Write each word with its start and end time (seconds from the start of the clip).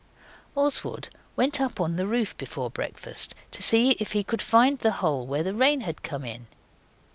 Oswald 0.55 1.11
went 1.35 1.61
up 1.61 1.79
on 1.79 1.95
the 1.95 2.07
roof, 2.07 2.35
before 2.35 2.71
breakfast, 2.71 3.35
to 3.51 3.61
see 3.61 3.91
if 3.99 4.13
he 4.13 4.23
could 4.23 4.41
find 4.41 4.79
the 4.79 4.93
hole 4.93 5.27
where 5.27 5.43
the 5.43 5.53
rain 5.53 5.81
had 5.81 6.01
come 6.01 6.25
in. 6.25 6.47